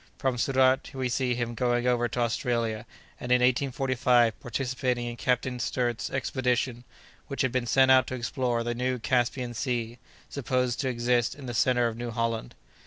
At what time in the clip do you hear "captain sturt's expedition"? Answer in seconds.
5.15-6.85